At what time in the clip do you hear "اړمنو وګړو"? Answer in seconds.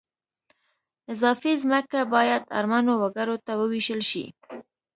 2.57-3.35